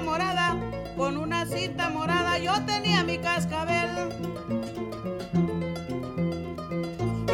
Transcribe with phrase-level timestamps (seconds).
[0.00, 0.56] Morada,
[0.96, 4.10] con una cinta morada yo tenía mi cascabel.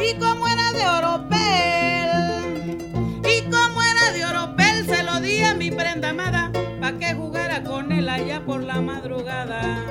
[0.01, 2.09] Y como era de oropel,
[3.23, 7.63] y como era de oropel, se lo di a mi prenda amada, pa' que jugara
[7.63, 9.84] con él allá por la madrugada.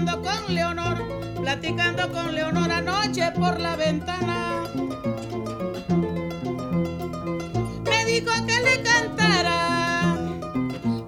[0.00, 0.98] Platicando con Leonor,
[1.42, 4.64] platicando con Leonor anoche por la ventana.
[7.84, 10.16] Me dijo que le cantara,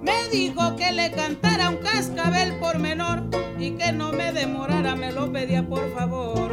[0.01, 3.23] me dijo que le cantara un cascabel por menor
[3.57, 6.51] y que no me demorara, me lo pedía por favor.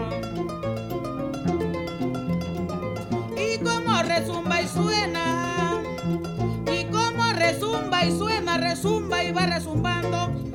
[3.37, 5.83] Y como resumba y suena,
[6.73, 10.50] y como resumba y suena, resumba y va resumbando,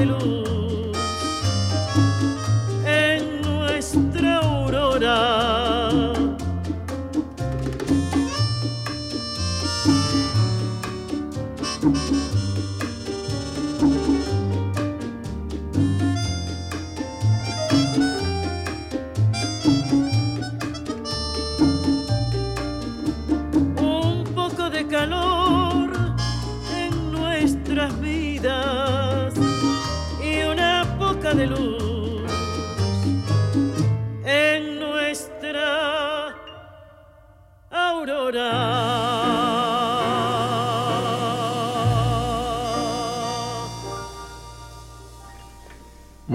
[0.00, 0.41] luz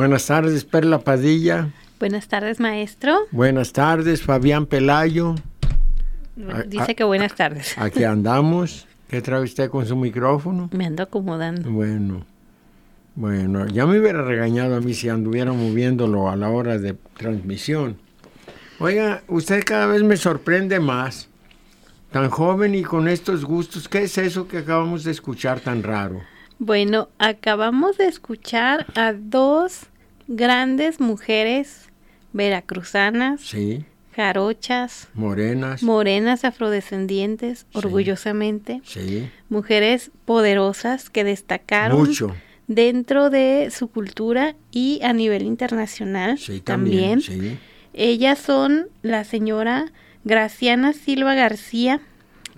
[0.08, 1.68] Buenas tardes, Perla Padilla.
[2.00, 3.14] Buenas tardes, maestro.
[3.32, 5.36] Buenas tardes, Fabián Pelayo.
[6.66, 7.78] Dice que buenas tardes.
[7.78, 8.88] Aquí andamos.
[9.10, 10.70] ¿Qué trae usted con su micrófono?
[10.72, 11.70] Me ando acomodando.
[11.70, 12.26] Bueno,
[13.16, 17.98] bueno, ya me hubiera regañado a mí si anduviera moviéndolo a la hora de transmisión.
[18.80, 21.28] Oiga, usted cada vez me sorprende más.
[22.14, 26.22] Tan joven y con estos gustos, ¿qué es eso que acabamos de escuchar tan raro?
[26.60, 29.88] Bueno, acabamos de escuchar a dos
[30.28, 31.90] grandes mujeres
[32.34, 33.86] veracruzanas, Sí,
[34.16, 35.84] jarochas, morenas.
[35.84, 37.66] morenas afrodescendientes, Sí.
[37.74, 42.36] orgullosamente, sí, mujeres poderosas que destacaron mucho.
[42.68, 47.22] dentro de su cultura y a nivel internacional también.
[47.22, 47.58] Sí,
[47.94, 49.92] Ellas son la señora
[50.24, 52.00] Graciana Silva García,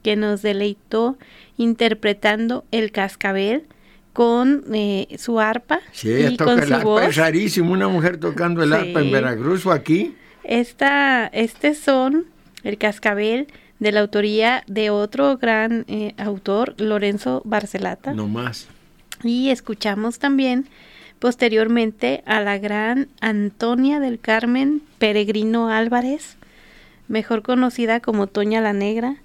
[0.04, 1.18] que nos deleitó
[1.58, 3.68] interpretando el cascabel
[4.14, 6.84] con eh, su arpa sí ella y toca con el su arpa.
[6.86, 7.04] voz.
[7.04, 9.12] Es rarísimo una mujer tocando el arpa en.
[9.12, 10.16] Veracruz o aquí.
[10.44, 12.26] Esta, este son
[12.64, 13.48] el cascabel
[13.80, 18.14] de la autoría de otro gran eh, autor, Lorenzo Barcelata.
[18.14, 18.68] No más.
[19.24, 20.68] Y escuchamos también
[21.20, 26.38] posteriormente a la gran Antonia del Carmen Peregrino Álvarez,
[27.08, 29.18] mejor conocida como Toña la Negra,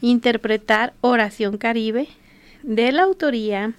[0.00, 2.08] interpretar Oración Caribe
[2.62, 3.74] de la autoría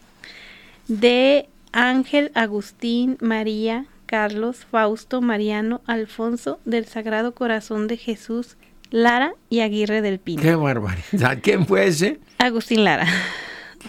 [0.87, 8.57] de Ángel Agustín María Carlos Fausto Mariano Alfonso del Sagrado Corazón de Jesús
[8.89, 10.41] Lara y Aguirre del Pino.
[10.41, 11.39] Qué barbaridad.
[11.43, 12.19] ¿Quién fue ese?
[12.37, 13.07] Agustín Lara.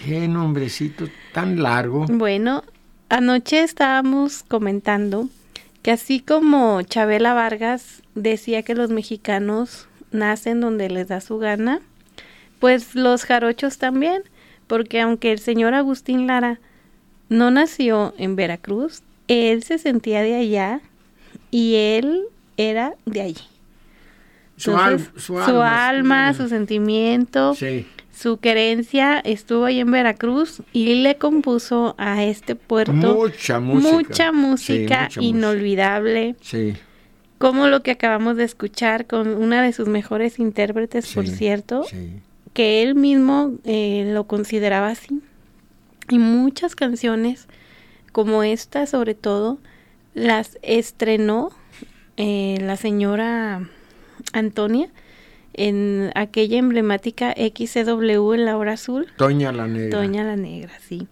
[0.05, 2.07] Qué nombrecito tan largo.
[2.09, 2.65] Bueno,
[3.09, 5.29] anoche estábamos comentando
[5.83, 11.81] que así como Chabela Vargas decía que los mexicanos nacen donde les da su gana,
[12.59, 14.23] pues los jarochos también,
[14.67, 16.59] porque aunque el señor Agustín Lara
[17.29, 20.81] no nació en Veracruz, él se sentía de allá
[21.51, 22.23] y él
[22.57, 23.37] era de allí.
[24.57, 25.89] Su, al- Entonces, su su alma.
[25.89, 32.57] alma, su sentimiento, Sí, su querencia estuvo ahí en Veracruz y le compuso a este
[32.57, 33.93] puerto mucha música.
[33.97, 36.75] mucha música Sí, mucha inolvidable, Sí,
[37.39, 41.85] como lo que acabamos de escuchar con una de sus mejores intérpretes, por cierto,
[42.53, 45.21] que él mismo eh, lo consideraba así.
[46.09, 47.47] Y muchas canciones
[48.13, 49.59] como esta, sobre todo,
[50.15, 51.51] las estrenó
[52.17, 53.69] eh, la señora
[54.33, 54.89] Antonia
[55.55, 59.07] en aquella emblemática XCW en la hora azul.
[59.17, 59.99] Toña la Negra.
[59.99, 61.07] Doña la Negra, sí.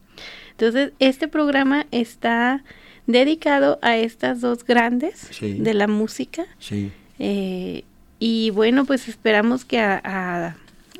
[0.52, 2.64] Entonces, este programa está
[3.06, 5.54] dedicado a estas dos grandes Sí.
[5.60, 6.46] de la música.
[6.58, 6.90] Sí.
[7.18, 7.84] eh,
[8.18, 10.56] y bueno, pues esperamos que a, a-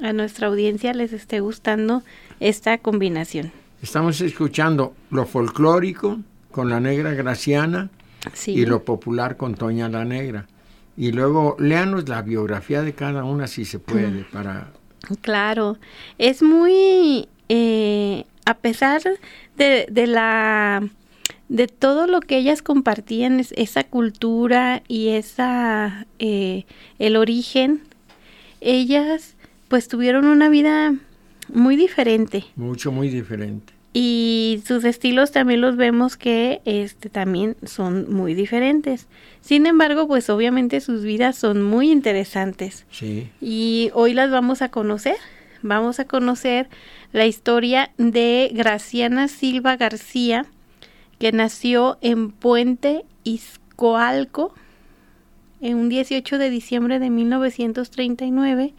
[0.06, 2.02] a nuestra audiencia les esté gustando
[2.40, 3.50] esta combinación.
[3.82, 6.18] Estamos escuchando lo folclórico
[6.50, 7.90] con la Negra Graciana
[8.32, 8.52] Sí.
[8.52, 10.46] y lo popular con Toña la Negra.
[10.96, 14.68] Y luego léanos la biografía de cada una si se puede para
[15.20, 15.76] Claro,
[16.18, 19.02] es muy, eh, a pesar
[19.56, 20.82] de, de la,
[21.48, 26.64] de todo lo que ellas compartían, es- esa cultura y esa, eh,
[26.98, 27.82] el origen,
[28.60, 29.36] ellas
[29.68, 30.94] pues tuvieron una vida
[31.48, 33.72] muy diferente mucho muy diferente.
[33.92, 39.06] y sus estilos también los vemos que este también son muy diferentes.
[39.40, 42.84] Sin embargo, pues obviamente sus vidas son muy interesantes.
[42.90, 43.30] Sí.
[43.40, 45.16] Y hoy las vamos a conocer.
[45.62, 46.68] Vamos a conocer
[47.12, 50.44] la historia de Graciana Silva García,
[51.18, 54.52] que nació en Puente Izcoalco
[55.60, 58.74] en un 18 de diciembre de 1939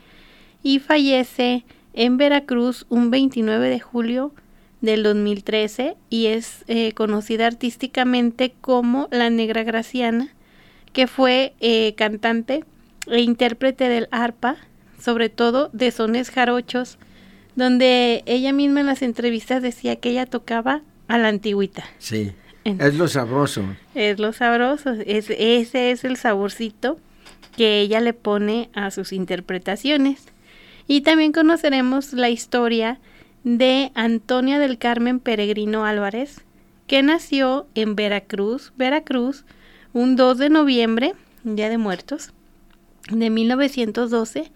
[0.64, 1.66] y fallece
[1.98, 4.32] en Veracruz un 29 de julio
[4.82, 10.30] del 2013 y es eh, conocida artísticamente como la Negra Graciana,
[10.94, 12.64] que fue eh, cantante
[13.08, 14.58] e intérprete del arpa,
[15.02, 17.00] sobre todo de sones jarochos,
[17.56, 21.84] donde ella misma en las entrevistas decía que ella tocaba a la antigüita.
[21.98, 22.32] Sí.
[22.64, 23.64] Es lo sabroso.
[23.96, 27.00] Es lo sabroso, es, ese es el saborcito
[27.56, 30.26] que ella le pone a sus interpretaciones.
[30.88, 33.00] Y también conoceremos la historia
[33.44, 36.42] de Antonia del Carmen Peregrino Álvarez,
[36.88, 39.46] que nació en Veracruz, Veracruz,
[39.94, 41.14] un 2 de noviembre,
[41.44, 42.34] Día de Muertos,
[43.10, 44.52] de 1912,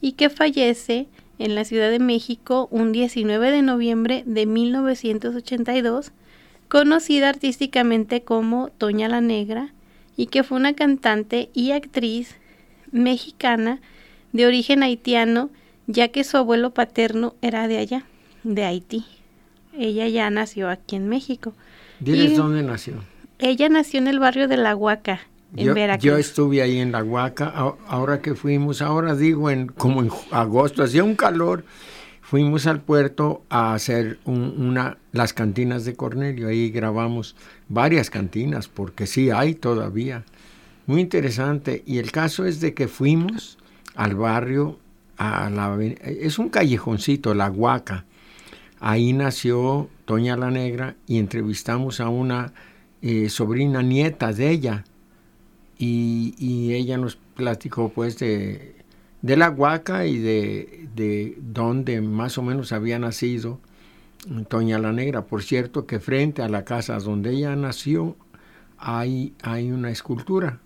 [0.00, 1.06] y que fallece
[1.38, 6.12] en la Ciudad de México un 19 de noviembre de 1982
[6.68, 9.72] conocida artísticamente como Toña la Negra,
[10.16, 12.36] y que fue una cantante y actriz
[12.90, 13.80] mexicana
[14.32, 15.50] de origen haitiano,
[15.86, 18.04] ya que su abuelo paterno era de allá,
[18.44, 19.04] de Haití.
[19.76, 21.52] Ella ya nació aquí en México.
[22.00, 22.94] Diles Y- dónde nació.
[23.38, 25.20] Ella nació en el barrio de La Huaca,
[25.56, 26.04] en Yo, Veracruz.
[26.04, 27.52] yo estuve ahí en la Huaca,
[27.86, 31.64] ahora que fuimos, ahora digo, en, como en agosto, hacía un calor,
[32.22, 37.36] fuimos al puerto a hacer un- una, las cantinas de Cornelio, ahí grabamos
[37.68, 40.24] varias cantinas, porque sí hay todavía.
[40.86, 43.58] Muy interesante, y el caso es de que fuimos
[43.96, 44.78] al barrio,
[45.18, 48.04] es un callejoncito, la Huaca,
[48.80, 52.52] ahí nació Toña la Negra y entrevistamos a una
[53.02, 54.84] eh, sobrina nieta de ella,
[55.78, 58.76] y, y ella nos platicó pues de,
[59.22, 63.60] de la Huaca y de, de dónde más o menos había nacido
[64.48, 65.26] Toña la Negra.
[65.26, 68.16] Por cierto que frente a la casa donde ella nació
[68.78, 70.60] hay, hay una escultura,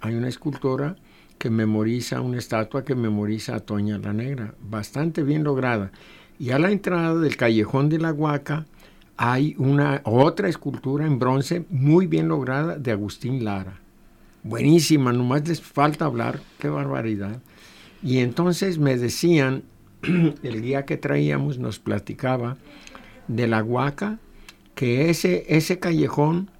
[0.00, 0.96] hay una escultura
[1.38, 5.90] que memoriza, una estatua que memoriza a Toña la Negra, bastante bien lograda.
[6.38, 8.66] Y a la entrada del callejón de la Huaca
[9.16, 13.80] hay una otra escultura en bronce muy bien lograda de Agustín Lara.
[14.44, 17.40] Buenísima, nomás les falta hablar, qué barbaridad.
[18.02, 19.64] Y entonces me decían,
[20.42, 22.56] el día que traíamos nos platicaba
[23.26, 24.18] de la Huaca,
[24.74, 26.50] que ese, ese callejón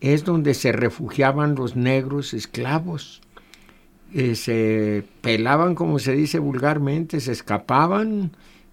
[0.00, 3.22] es donde se refugiaban los negros esclavos.
[4.16, 8.30] Eh, se pelaban, como se dice vulgarmente, se escapaban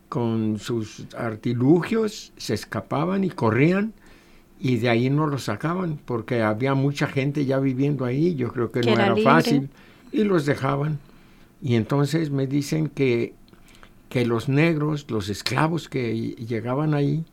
[0.08, 3.94] con sus artilugios, se escapaban y corrían
[4.60, 8.72] y de ahí no los sacaban porque había mucha gente ya viviendo ahí, yo creo
[8.72, 9.24] que, Que no era libre.
[9.24, 9.70] fácil
[10.12, 11.00] y los dejaban.
[11.60, 13.34] Y entonces me dicen que,
[14.10, 17.26] que los negros, los esclavos que llegaban ahí,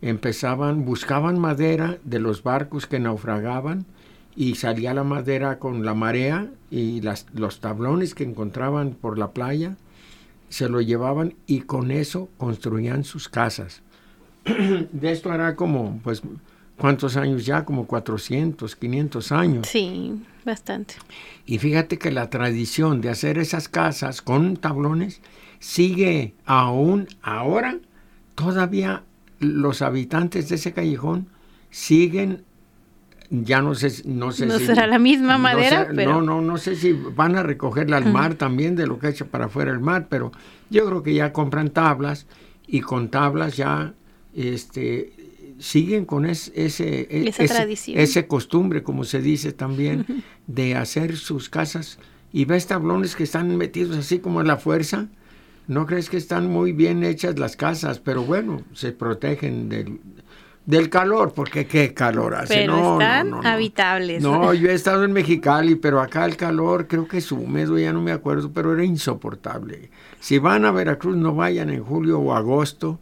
[0.00, 3.84] empezaban, buscaban madera de los barcos que naufragaban
[4.38, 9.32] y salía la madera con la marea y las, los tablones que encontraban por la
[9.32, 9.76] playa
[10.48, 13.82] se lo llevaban y con eso construían sus casas.
[14.92, 16.22] De esto hará como, pues,
[16.76, 17.64] ¿cuántos años ya?
[17.64, 19.66] Como 400, 500 años.
[19.66, 20.94] Sí, bastante.
[21.44, 25.20] Y fíjate que la tradición de hacer esas casas con tablones
[25.58, 27.80] sigue aún ahora.
[28.36, 29.02] Todavía
[29.40, 31.26] los habitantes de ese callejón
[31.70, 32.44] siguen,
[33.30, 36.22] ya no sé, no sé No si- será la misma no madera, sé- pero- No,
[36.22, 39.46] no, no sé si van a recogerla al mar también de lo que echa para
[39.46, 40.32] afuera el mar, pero
[40.70, 42.26] yo creo que ya compran tablas
[42.66, 43.94] y con tablas ya
[44.34, 45.12] este
[45.58, 47.98] siguen con es- ese, e- Esa ese- tradición.
[47.98, 50.06] ese costumbre, como se dice también,
[50.46, 51.98] de hacer sus casas
[52.32, 55.08] y ves tablones que están metidos así como a la fuerza.
[55.66, 59.98] No crees que están muy bien hechas las casas, pero bueno, se protegen del,
[60.68, 62.52] del calor, porque qué calor hace.
[62.54, 63.48] Pero No, no, están no, no.
[63.48, 64.22] habitables.
[64.22, 67.90] No, yo he estado en Mexicali, pero acá el calor creo que es húmedo, ya
[67.94, 69.90] no me acuerdo, pero era insoportable.
[70.20, 73.00] Si van a Veracruz, no vayan en julio o agosto.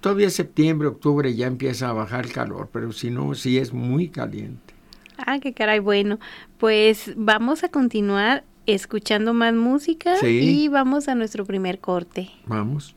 [0.00, 4.08] Todavía septiembre, octubre ya empieza a bajar el calor, pero si no, sí es muy
[4.08, 4.72] caliente.
[5.18, 5.80] Ah, qué caray.
[5.80, 6.20] Bueno,
[6.58, 10.38] pues vamos a continuar escuchando más música Sí.
[10.64, 12.30] y vamos a nuestro primer corte.
[12.46, 12.94] Vamos.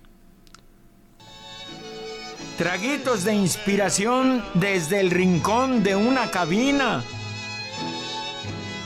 [2.57, 7.03] Traguitos de inspiración desde el rincón de una cabina.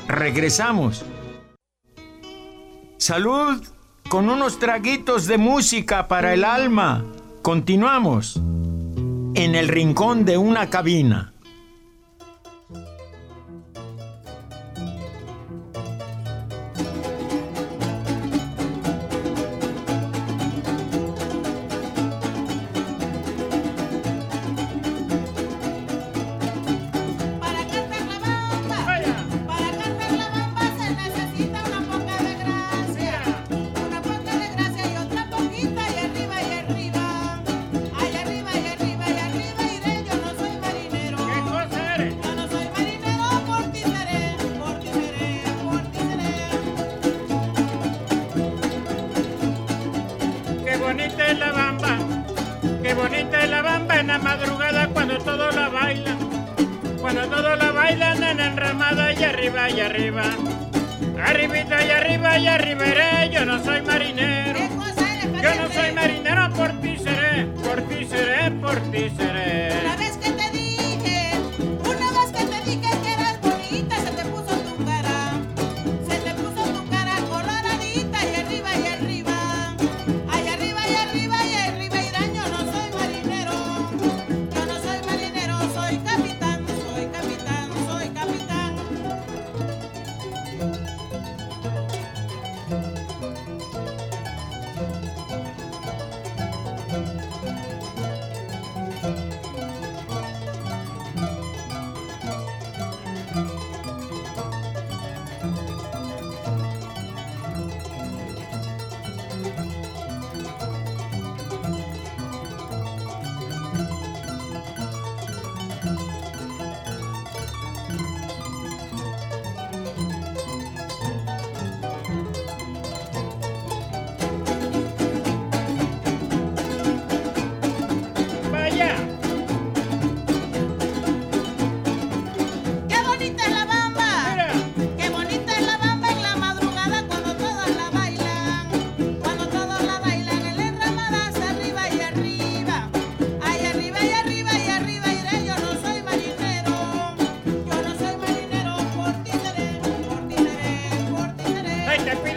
[0.08, 1.06] Regresamos.
[2.98, 3.64] Salud
[4.10, 7.06] con unos traguitos de música para el alma.
[7.44, 8.38] Continuamos.
[9.36, 11.29] En el rincón de una cabina.
[51.50, 51.98] La bamba,
[52.84, 56.18] qué bonita es la bamba en la madrugada cuando todos la bailan,
[57.02, 60.24] cuando todos la bailan en enramada y arriba y arriba,
[61.26, 65.74] arribita y arriba y arriba iré, yo no soy marinero, ¿Qué cosa eres, yo no
[65.74, 70.09] soy marinero, por ti seré, por ti seré, por ti seré.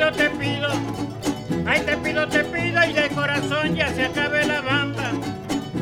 [0.03, 0.69] pido, te pido,
[1.67, 5.13] ay te pido, te pido y de corazón ya se acabe la bamba,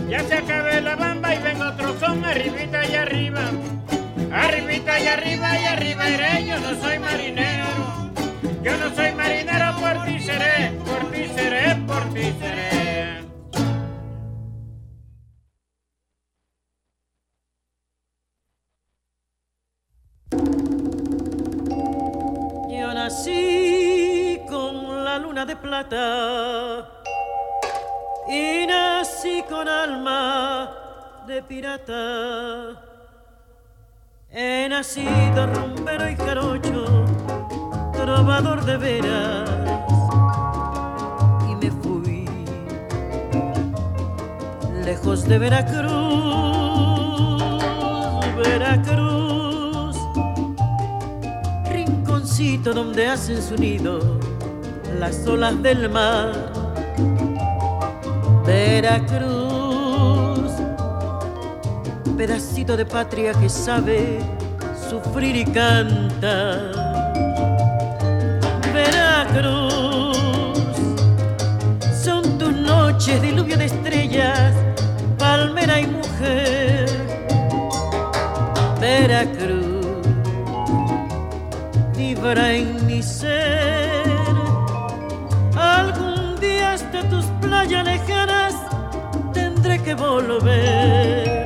[0.08, 3.40] ya se acabe la bamba y venga otro son arribita y arriba,
[4.32, 7.66] arribita y arriba y arriba iré, yo no soy marinero,
[8.62, 13.09] yo no soy marinero, por ti seré, por ti seré, por ti seré.
[28.28, 30.70] Y nací con alma
[31.26, 32.80] de pirata.
[34.30, 37.04] He nacido rumbero y jarocho,
[37.92, 39.50] trovador de veras,
[41.50, 42.28] y me fui
[44.84, 45.82] lejos de Veracruz,
[48.36, 49.96] Veracruz,
[51.68, 54.29] rinconcito donde hacen su nido
[54.98, 56.32] las olas del mar.
[58.46, 59.20] Veracruz,
[62.16, 64.18] pedacito de patria que sabe
[64.88, 66.72] sufrir y canta.
[68.72, 70.16] Veracruz,
[72.04, 74.54] son tus noches diluvio de estrellas,
[75.18, 76.88] palmera y mujer.
[78.80, 79.86] Veracruz,
[81.96, 83.79] vibra en mi ser.
[87.08, 88.54] Tus playas lejanas
[89.32, 91.40] tendré que volver.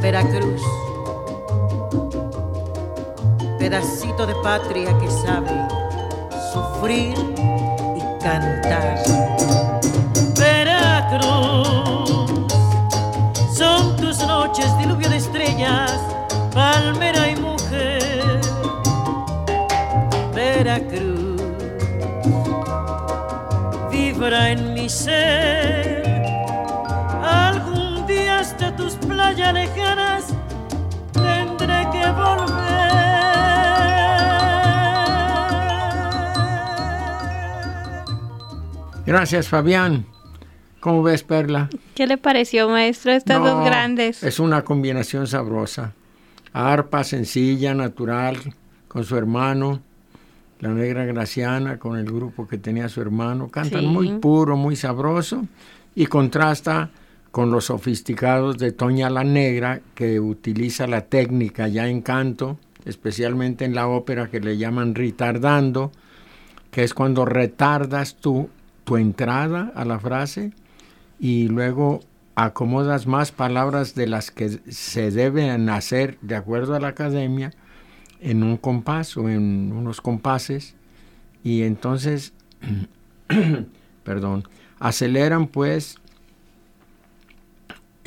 [0.00, 0.62] Veracruz,
[3.58, 5.50] pedacito de patria que sabe
[6.52, 7.14] sufrir
[7.96, 9.17] y cantar.
[29.28, 30.34] Tus playas lejanas
[31.12, 32.58] tendré que volver.
[39.06, 40.06] Gracias, Fabián.
[40.80, 41.68] ¿Cómo ves, Perla?
[41.94, 44.22] ¿Qué le pareció, maestro, estas No, dos grandes?
[44.22, 45.92] Es una combinación sabrosa.
[46.52, 48.36] Arpa sencilla, natural,
[48.86, 49.80] con su hermano.
[50.60, 53.48] La negra Graciana con el grupo que tenía su hermano.
[53.48, 53.86] Cantan Sí.
[53.86, 55.46] muy puro, muy sabroso.
[55.94, 56.90] Y contrasta
[57.30, 63.64] con los sofisticados de Toña la Negra, que utiliza la técnica ya en canto, especialmente
[63.64, 65.92] en la ópera que le llaman retardando,
[66.70, 68.48] que es cuando retardas tú
[68.88, 70.52] tu entrada a la frase
[71.20, 72.00] y luego
[72.36, 77.52] acomodas más palabras de las que se deben hacer de acuerdo a la academia
[78.20, 80.74] en un compás o en unos compases
[81.44, 82.32] y entonces
[84.04, 84.44] perdón
[84.78, 85.98] aceleran pues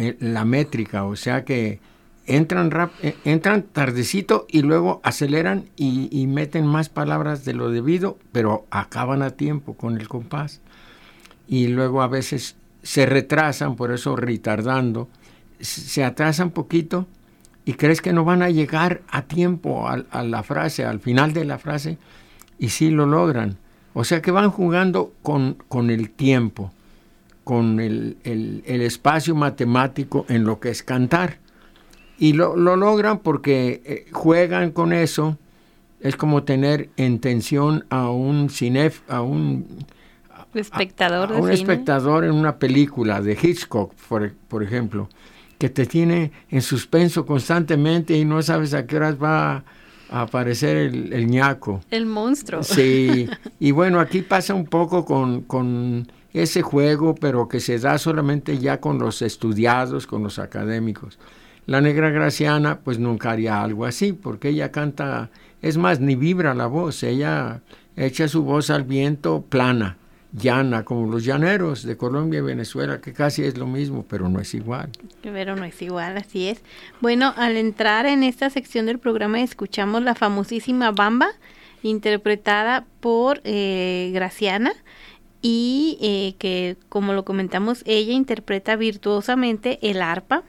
[0.02, 1.80] eh, la métrica o sea que
[2.26, 8.18] entran rap- eh, entran tardecito y luego aceleran y, meten más palabras de lo debido
[8.32, 10.62] pero acaban a tiempo con el compás
[11.48, 15.08] y luego a veces se retrasan, por eso retardando,
[15.60, 17.06] se atrasan poquito
[17.66, 21.34] y crees que no van a llegar a tiempo a, a la frase, al final
[21.34, 21.98] de la frase,
[22.58, 23.58] y sí lo logran.
[23.94, 26.72] O sea que van jugando con, con el tiempo,
[27.44, 31.40] con el, el- el espacio matemático en lo que es cantar.
[32.18, 35.38] Y lo, lo logran porque eh, juegan con eso.
[36.00, 39.86] Es como tener en tensión a un cinef, a un
[40.54, 41.54] Espectador a de un cine.
[41.62, 45.08] espectador en una película de Hitchcock, por, por ejemplo,
[45.58, 49.64] que te tiene en suspenso constantemente y no sabes a qué horas va
[50.10, 51.82] a aparecer el, el ñaco.
[51.90, 52.64] El monstruo.
[52.64, 57.98] Sí, y bueno, aquí pasa un poco con, con ese juego, pero que se da
[57.98, 61.20] solamente ya con los estudiados, con los académicos.
[61.66, 65.30] La negra Graciana, pues nunca haría algo así, porque ella canta,
[65.62, 67.62] es más, ni vibra la voz, ella
[67.96, 69.98] echa su voz al viento plana,
[70.34, 74.40] llana, como los llaneros de Colombia y Venezuela, que casi es lo mismo, pero no
[74.40, 74.90] es igual.
[75.22, 76.62] Pero no es igual, así es.
[77.00, 81.28] Bueno, al entrar en esta sección del programa escuchamos la famosísima Bamba,
[81.84, 84.72] interpretada por eh, Graciana,
[85.42, 90.44] y eh, que, como lo comentamos, ella interpreta virtuosamente el arpa.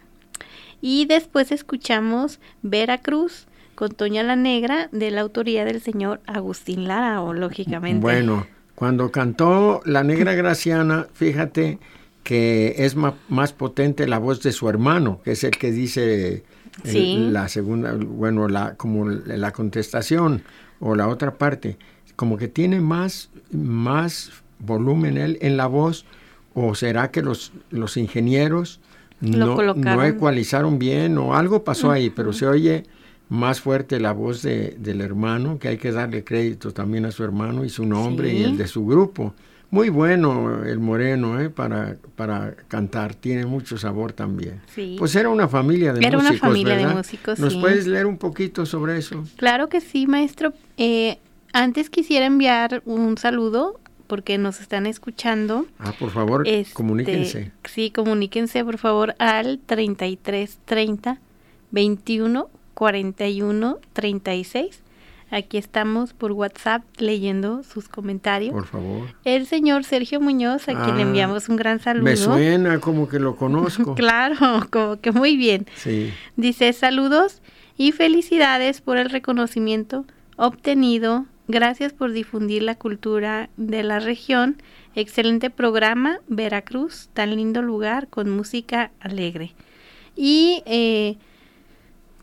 [0.80, 7.22] Y después escuchamos Veracruz con Toña la Negra, de la autoría del señor Agustín Lara,
[7.22, 8.00] o lógicamente.
[8.00, 11.78] Bueno, cuando cantó La Negra Graciana, fíjate
[12.22, 16.44] que es más potente la voz de su hermano, que es el que dice
[16.84, 17.28] el- Sí.
[17.30, 20.42] la segunda, bueno, la, como la contestación.
[20.84, 21.76] o la otra parte,
[22.16, 24.32] como que tiene más, más
[24.64, 26.04] volumen él en la voz,
[26.54, 28.80] o será que los, los ingenieros
[29.20, 30.04] Lo no, no colocaron.
[30.06, 32.84] ecualizaron bien o algo pasó ahí, pero se oye
[33.28, 37.24] más fuerte la voz de- del hermano, que hay que darle crédito también a su
[37.24, 38.36] hermano y su nombre Sí.
[38.36, 39.32] y el de su grupo.
[39.70, 41.48] Muy bueno el moreno ¿eh?
[41.48, 44.60] para, para cantar, tiene mucho sabor también.
[44.74, 44.96] Sí.
[44.98, 46.48] Pues era una familia de Era una músicos.
[46.50, 46.96] familia de ¿verdad?
[46.98, 47.58] músicos, ¿Nos sí.
[47.60, 49.24] puedes leer un poquito sobre eso?
[49.36, 50.52] Claro que sí, maestro.
[50.76, 51.18] Eh,
[51.54, 53.80] antes quisiera enviar un saludo
[54.12, 55.64] porque nos están escuchando.
[55.78, 57.50] Ah, por favor, Este, comuníquense.
[57.64, 61.18] Sí, comuníquense por favor al 33 30
[61.70, 64.82] 21 41 36.
[65.30, 68.52] Aquí estamos por WhatsApp leyendo sus comentarios.
[68.52, 69.14] Por favor.
[69.24, 72.04] El señor Sergio Muñoz, a quien le Ah, enviamos un gran saludo.
[72.04, 73.94] Me suena como que lo conozco.
[73.96, 74.36] Claro,
[74.70, 75.66] como que muy bien.
[75.76, 76.12] Sí.
[76.36, 77.40] Dice saludos
[77.78, 80.04] y felicidades por el reconocimiento
[80.36, 81.24] obtenido.
[81.52, 84.56] Gracias por difundir la cultura de la región.
[84.94, 89.52] Excelente programa, Veracruz, tan lindo lugar con música alegre.
[90.16, 91.18] Y eh,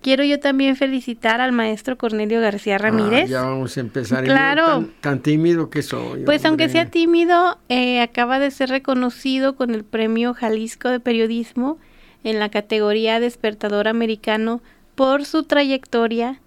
[0.01, 3.25] quiero yo también felicitar al maestro Cornelio García Ramírez.
[3.25, 4.23] Ah, ya vamos a empezar.
[4.23, 4.65] Yo Claro.
[4.65, 6.23] Tan, tan tímido que soy.
[6.23, 11.77] Pues aunque sea tímido, eh, acaba de ser reconocido con el Premio Jalisco de Periodismo
[12.23, 14.63] en la categoría Despertador Americano
[14.95, 16.41] por su trayectoria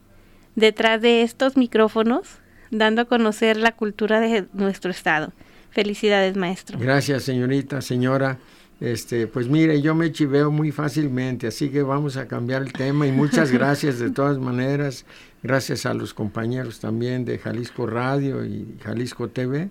[0.57, 2.42] detrás de estos micrófonos,
[2.73, 5.33] dando a conocer la cultura de nuestro estado.
[5.71, 6.79] Felicidades, maestro.
[6.79, 8.39] Gracias, señorita, señora.
[8.81, 13.07] Este, pues mire, yo me chiveo muy fácilmente, así que vamos a cambiar el tema
[13.07, 15.05] y muchas gracias de todas maneras.
[15.43, 19.71] Gracias a los compañeros también de Jalisco Radio y Jalisco TV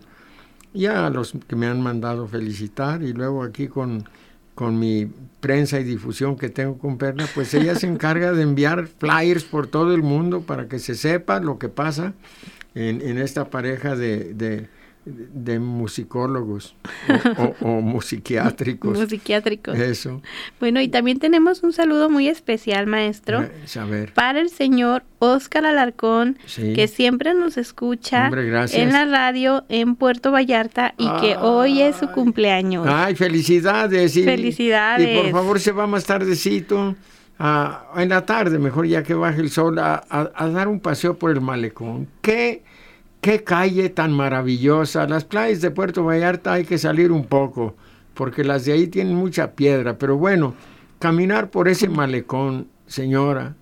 [0.74, 4.06] y a los que me han mandado felicitar y luego aquí con,
[4.56, 8.88] con mi prensa y difusión que tengo con Perla, pues ella se encarga de enviar
[8.88, 12.14] flyers por todo el mundo para que se sepa lo que pasa
[12.76, 14.68] en, en esta pareja de, de,
[15.06, 16.76] de musicólogos
[17.38, 18.98] o, o- o musiquiátricos.
[19.80, 20.22] Eso.
[20.60, 23.52] Bueno, y también tenemos un saludo muy especial, maestro, Eh,
[23.90, 24.14] ver.
[24.14, 26.74] para el señor Óscar Alarcón, Sí.
[26.74, 31.96] que siempre nos escucha Hombre, en la radio en Puerto Vallarta y que hoy es
[31.98, 32.86] su cumpleaños.
[32.90, 34.16] Ay, felicidades.
[34.16, 35.10] y- Felicidades.
[35.10, 36.96] Y por favor se va más tardecito,
[37.44, 40.80] a- en la tarde, mejor ya que baje el sol, a, a- a dar un
[40.80, 42.08] paseo por el malecón.
[42.22, 42.62] ¿Qué,
[43.20, 45.08] qué calle tan maravillosa.
[45.08, 47.76] Las playas de Puerto Vallarta hay que salir un poco,
[48.14, 49.98] porque las de ahí tienen mucha piedra.
[49.98, 50.54] Pero bueno,
[51.00, 53.56] caminar por ese malecón, señora.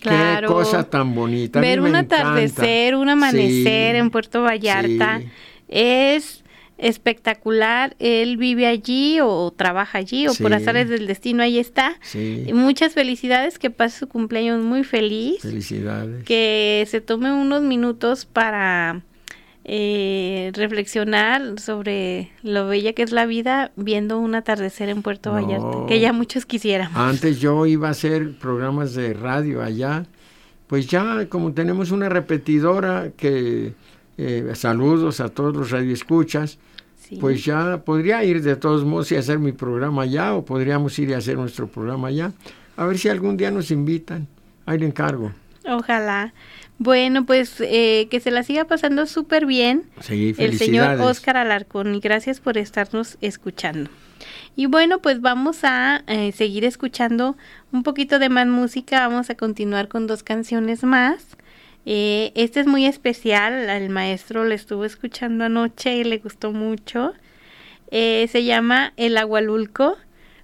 [0.00, 0.48] Claro.
[0.48, 1.60] Qué cosa tan bonita.
[1.60, 2.20] Ver un encanta.
[2.20, 5.28] atardecer, un amanecer Sí, en Puerto Vallarta sí.
[5.68, 6.44] es
[6.78, 7.94] espectacular.
[7.98, 10.54] Él vive allí o trabaja allí o por Sí.
[10.54, 11.96] azares del destino ahí está.
[12.02, 16.24] Sí, Y Muchas felicidades, que pase su cumpleaños muy feliz, felicidades.
[16.24, 19.02] que se tome unos minutos para
[19.70, 25.42] eh, reflexionar sobre lo bella que es la vida viendo un atardecer en Puerto No.
[25.42, 26.96] Vallarta, que ya muchos quisiéramos.
[26.96, 30.06] Antes yo iba a hacer programas de radio allá,
[30.68, 33.74] pues ya como tenemos una repetidora que
[34.18, 36.58] eh, saludos a todos los radioescuchas,
[36.96, 37.16] Sí.
[37.20, 41.14] pues ya podría ir de todos modos y hacer mi programa allá o podríamos ir
[41.14, 42.32] a hacer nuestro programa allá.
[42.76, 44.26] A ver si algún día nos invitan.
[44.66, 45.32] Ahí le encargo.
[45.66, 46.34] Ojalá.
[46.78, 51.94] Bueno, pues eh, que se la siga pasando súper bien Sí, el señor Oscar Alarcón
[51.94, 53.90] y gracias por estarnos escuchando.
[54.54, 57.36] Y bueno, pues vamos a eh, seguir escuchando
[57.72, 59.06] un poquito de más música.
[59.08, 61.24] Vamos a continuar con dos canciones más.
[61.86, 63.68] Eh, este es muy especial.
[63.70, 67.14] Al maestro le estuvo escuchando anoche y le gustó mucho.
[67.90, 69.96] Eh, se llama El Agualulco.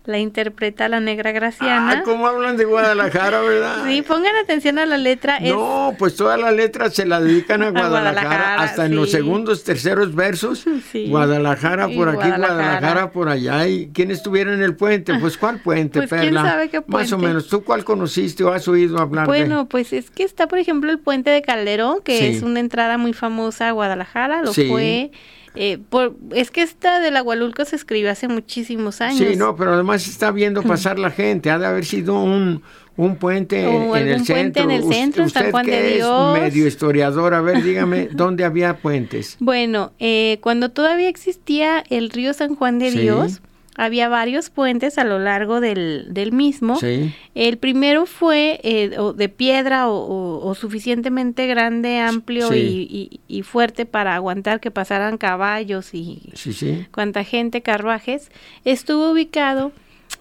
[0.07, 2.01] La interpreta la negra Graciana.
[2.01, 3.85] Ah, ¿cómo hablan de Guadalajara, verdad?
[3.87, 5.39] Sí, pongan atención a la letra.
[5.39, 9.07] es- No, pues todas las letras se la dedican a Guadalajara, Guadalajara, hasta en los
[9.11, 9.17] sí.
[9.17, 10.67] segundos, terceros versos.
[10.93, 11.07] Sí.
[11.09, 12.55] Guadalajara Y por aquí, Guadalajara.
[12.55, 13.11] Guadalajara.
[13.13, 13.67] por allá.
[13.67, 15.15] ¿Y quién estuviera en el puente?
[15.19, 16.43] Pues ¿cuál puente, Pues, ¿quién Perla?
[16.51, 17.27] sabe qué Más o puente?
[17.27, 17.49] menos.
[17.49, 20.99] ¿Tú cuál conociste o has oído hablar Bueno, pues es que está, por ejemplo, el
[20.99, 22.27] puente de Calderón, que Sí.
[22.27, 24.69] es una entrada muy famosa a Guadalajara, lo Sí.
[24.69, 25.11] fue.
[25.55, 29.19] Eh, por, es que esta del Agualulco se escribió hace muchísimos años.
[29.19, 31.51] Sí, no, pero además está viendo pasar la gente.
[31.51, 32.63] Ha de haber sido un,
[32.97, 34.63] un puente O en el puente centro.
[34.65, 36.37] en el centro, en San usted Juan de Dios.
[36.37, 39.37] es medio historiador, a ver, dígame, ¿dónde había puentes?
[39.41, 42.99] Bueno, eh, cuando todavía existía el río San Juan de Sí.
[42.99, 43.41] Dios,
[43.77, 46.77] había varios puentes a lo largo del, del mismo.
[46.77, 52.89] Sí, El primero fue eh, o de piedra o, o- o suficientemente grande, amplio Sí.
[52.89, 58.31] y, y- y fuerte para aguantar que pasaran caballos y sí, cuanta gente, carruajes.
[58.65, 59.73] Estuvo ubicado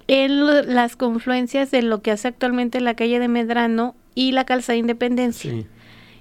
[0.08, 4.46] en lo- las confluencias de lo que hace actualmente la calle de Medrano y la
[4.46, 5.54] calzada Independencia.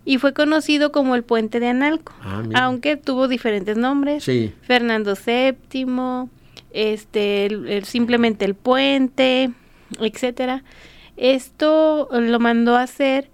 [0.04, 4.24] y fue conocido como el puente de Analco, Ah, aunque tuvo diferentes nombres.
[4.24, 4.52] Sí.
[4.62, 5.86] Fernando VII,
[6.74, 9.50] este, simplemente el puente,
[10.00, 10.64] etcétera.
[11.16, 13.30] Esto lo mandó a hacer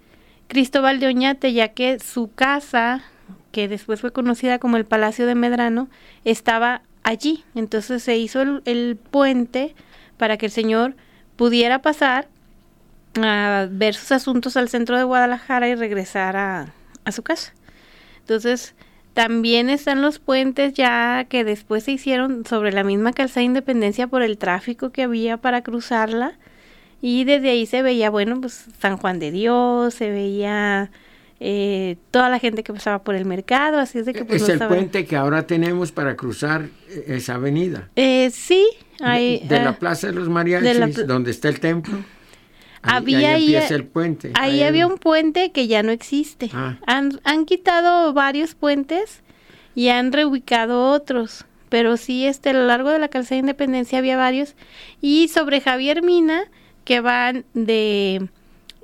[0.48, 3.02] Cristóbal de Oñate, ya que su casa,
[3.52, 5.88] que después fue conocida como el Palacio de Medrano,
[6.24, 7.44] estaba allí.
[7.54, 9.74] Entonces se hizo el, el puente
[10.16, 10.94] para que el señor
[11.36, 12.28] pudiera pasar
[13.22, 16.72] a ver sus asuntos al centro de Guadalajara y regresar a,
[17.04, 17.52] a su casa.
[18.20, 18.74] Entonces,
[19.18, 24.22] también están los puentes ya que después se hicieron sobre la misma calzada Independencia por
[24.22, 26.38] el tráfico que había para cruzarla.
[27.02, 30.92] Y desde ahí se veía, bueno, pues San Juan de Dios, se veía
[31.40, 34.46] eh, toda la gente que pasaba por el mercado, así es de que pues es
[34.46, 37.88] no el saben- puente que ahora tenemos para cruzar eh, esa avenida.
[37.96, 38.68] Eh, sí,
[39.00, 41.98] De- hay, de, la ah, Plaza de los Mariachis, de la donde está el templo.
[42.82, 44.32] Ahí, Había ahí ahí, empieza el puente.
[44.34, 46.50] Ahí había un puente que ya no existe.
[46.52, 46.78] Ah.
[46.86, 49.22] Han, han quitado varios puentes
[49.74, 51.44] y han reubicado otros.
[51.68, 54.54] Pero sí, este, a lo largo de la calzada de Independencia había varios.
[55.00, 56.44] Y sobre Javier Mina,
[56.84, 58.28] que van de,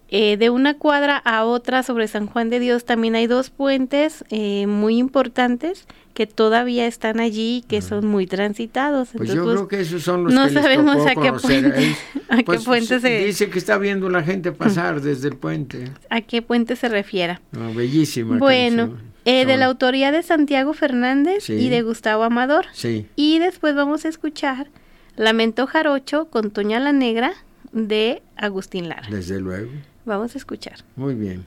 [0.09, 4.25] eh, de una cuadra a otra sobre San Juan de Dios, también hay dos puentes
[4.31, 9.09] eh, muy importantes que todavía están allí y que son muy transitados.
[9.13, 11.23] Pues Entonces, yo pues, creo que esos son los no que les sabemos tocó a
[11.23, 11.97] qué puente-
[12.29, 15.91] a qué Pues, puente se- Dice que está viendo la gente pasar desde el puente.
[16.11, 17.41] ¿A qué puente se refiera?
[17.53, 19.13] No, bellísima Bueno, canción.
[19.25, 21.55] eh, de la autoría de Santiago Fernández Sí.
[21.55, 22.67] y de Gustavo Amador.
[22.73, 24.69] Sí, Y después vamos a escuchar
[25.17, 27.33] Lamento Jarocho con Toña la Negra
[27.73, 29.09] de Agustín Lara.
[29.11, 29.71] desde luego.
[30.05, 30.77] Vamos a escuchar.
[30.97, 31.45] Muy bien.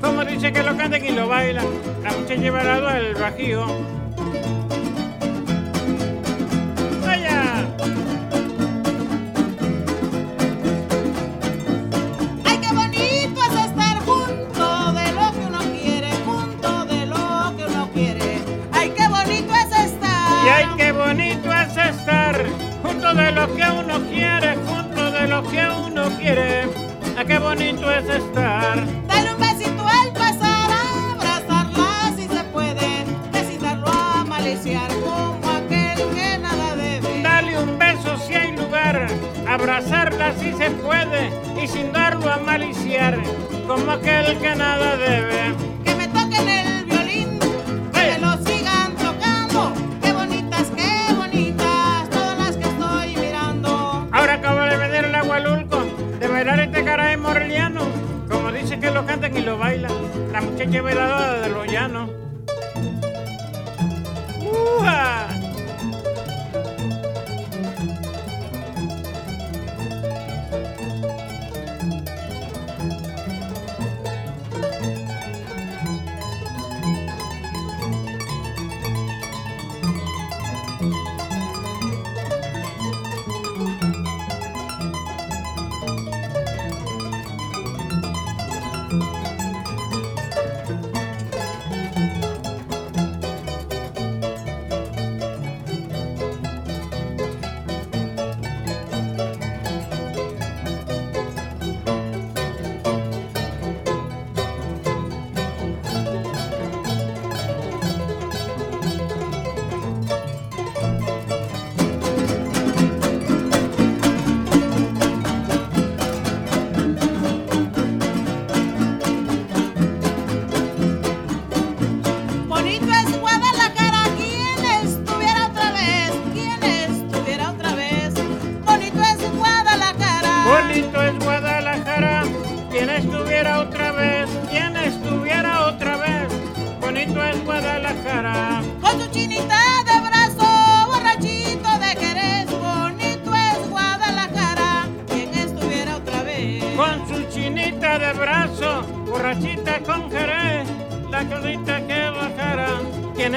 [0.00, 1.64] Como dice que lo cantan y lo bailan,
[2.02, 3.66] la muchacha bailadora del bajío.
[7.06, 7.64] ¡Vaya!
[12.44, 12.58] Ay,
[20.76, 22.44] qué bonito es estar
[22.82, 26.89] junto de lo que uno quiere, junto de lo que uno quiere.
[27.26, 29.06] Qué bonito es estar.
[29.06, 30.70] Dale un besito al pasar,
[31.12, 37.22] abrazarla si se puede, decidarlo a maliciar como aquel que nada debe.
[37.22, 39.06] Dale un beso si hay lugar,
[39.46, 41.30] abrazarla si se puede
[41.62, 43.16] y sin darlo a maliciar,
[43.68, 45.54] como aquel que nada debe.
[45.84, 46.69] Que me toquen el
[59.00, 59.92] lo cantan y lo bailan,
[60.30, 62.19] la muchacha bailadora de los llanos.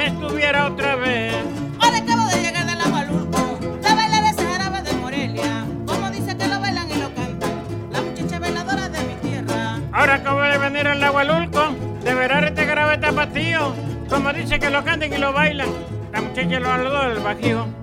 [0.06, 1.34] Estuviera otra vez.
[1.80, 5.66] Ahora acabo de llegar del Agualulco, la baila de ese jarabe de Morelia.
[5.86, 9.80] Como dice que lo bailan y lo cantan, la muchacha bailadora de mi tierra.
[9.92, 13.74] Ahora acabo de venir al Agualulco, de verar este grave tapatío,
[14.10, 15.70] como dice que lo canten y lo bailan,
[16.12, 17.83] la muchacha lo algo del bajío.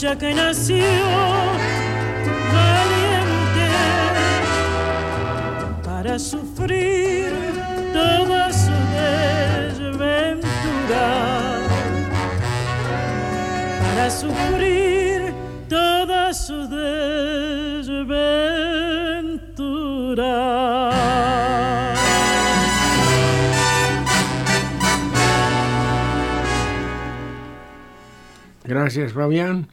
[0.00, 0.84] Jarocha que nació
[2.52, 3.68] valiente
[5.84, 7.32] para sufrir
[7.92, 8.72] toda su
[9.80, 10.38] desventura
[13.82, 15.34] para sufrir
[15.68, 18.10] toda su desventura.
[28.64, 29.68] Gracias, Fabián.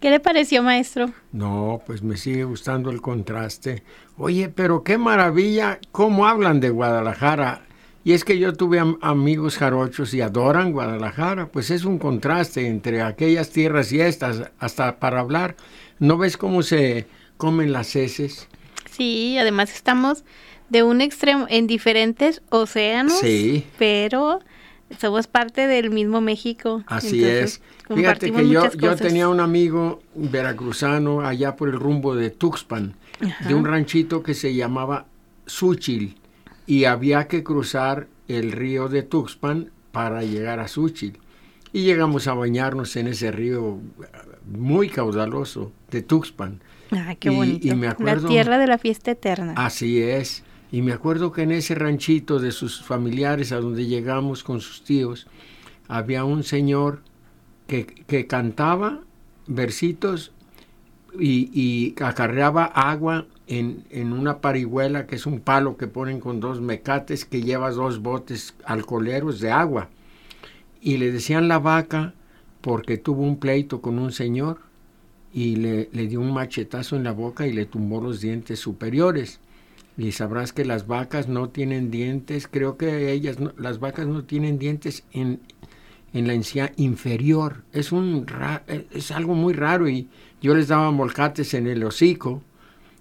[0.00, 1.10] ¿Qué le pareció, maestro?
[1.32, 3.82] No, pues me sigue gustando el contraste.
[4.16, 7.62] Oye, pero qué maravilla cómo hablan de Guadalajara.
[8.04, 11.48] Y es que yo tuve am- amigos jarochos y adoran Guadalajara.
[11.48, 15.56] Pues es un contraste entre aquellas tierras y estas, hasta para hablar.
[15.98, 18.46] ¿No ves cómo se comen las heces?
[18.90, 20.24] Sí, además estamos
[20.68, 23.64] de un extremo en diferentes océanos, Sí.
[23.78, 24.40] pero
[24.98, 26.82] somos parte del mismo México.
[26.86, 27.96] Así entonces es.
[27.96, 32.94] Fíjate que yo, tenía un amigo veracruzano allá por el rumbo de Tuxpan,
[33.46, 35.06] de un ranchito que se llamaba
[35.46, 36.16] Suchil,
[36.66, 41.18] y había que cruzar el río de Tuxpan para llegar a Suchil.
[41.72, 44.06] Y llegamos a bañarnos en ese río eh,
[44.46, 46.60] muy caudaloso de Tuxpan.
[46.90, 47.66] Ay, qué y- bonito.
[47.68, 49.52] y me acuerdo- La tierra de la fiesta eterna.
[49.56, 50.42] Así es.
[50.70, 54.84] Y me acuerdo que en ese ranchito de sus familiares a donde llegamos con sus
[54.84, 55.26] tíos,
[55.88, 57.00] había un señor
[57.66, 59.00] que, que cantaba
[59.46, 60.32] versitos
[61.18, 66.40] y, y acarreaba agua en, en una parihuela, que es un palo que ponen con
[66.40, 69.88] dos mecates que lleva dos botes alcoholeros de agua.
[70.82, 72.14] Y le decían la vaca
[72.60, 74.60] porque tuvo un pleito con un señor
[75.32, 79.40] y le, le dio un machetazo en la boca y le tumbó los dientes superiores.
[79.98, 84.24] Y sabrás que las vacas no tienen dientes, creo que ellas, no- las vacas no
[84.24, 85.40] tienen dientes en,
[86.14, 87.64] en la encía inferior.
[87.72, 90.08] Es, un ra- es algo muy raro y
[90.40, 92.42] yo les daba molcates en el hocico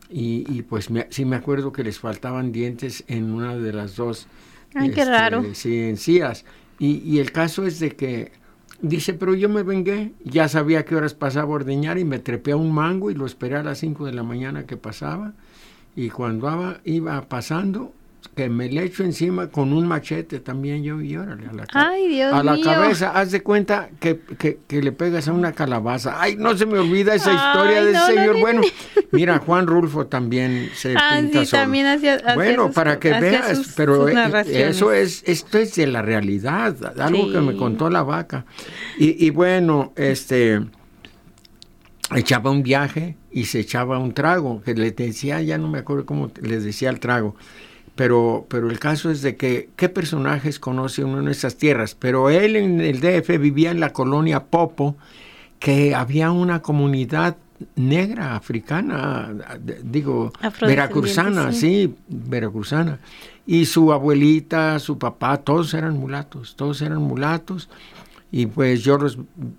[0.10, 3.96] y, y pues me- sí me acuerdo que les faltaban dientes en una de las
[3.96, 4.28] dos.
[4.76, 5.44] Ay, qué raro.
[5.54, 6.46] Sí, encías.
[6.80, 8.32] Y, y el caso es de que
[8.82, 12.52] dice, pero yo me vengué, ya sabía qué horas pasaba a ordeñar y me trepé
[12.54, 15.34] a un mango y lo esperé a las 5 de la mañana que pasaba.
[15.98, 17.92] Y cuando iba, pasando,
[18.36, 22.08] que me le echo encima con un machete también yo y órale a la, Ay,
[22.08, 22.64] Dios a la mío.
[22.66, 23.12] cabeza.
[23.20, 26.22] Haz de cuenta que, que- que le pegas a una calabaza.
[26.22, 28.36] Ay, no se me olvida esa historia de no, ese señor.
[28.36, 28.62] no, bueno,
[29.12, 31.64] mira, Juan Rulfo también se Ah, pinta sí, solo.
[31.64, 35.74] también hacía Bueno, sus- para que veas, sus- pero sus eh, eso es, esto es
[35.76, 38.46] de la realidad, algo que me contó la vaca.
[39.00, 40.62] Y, y bueno, este
[42.16, 46.08] echaba un viaje y se echaba un trago, que le decía, ya no me acuerdo
[46.08, 47.36] cómo les decía el trago,
[47.94, 51.94] pero, pero el caso es de que, ¿qué personajes conoce uno en esas tierras?
[51.94, 54.96] Pero él en el DF vivía en la colonia Popo,
[55.60, 57.38] que había una comunidad
[57.76, 59.30] negra, africana,
[59.84, 61.60] digo, veracruzana, sí.
[61.60, 62.98] sí, veracruzana.
[63.46, 67.70] Y su abuelita, su papá, todos eran mulatos, todos eran mulatos.
[68.30, 69.18] Y pues yo los,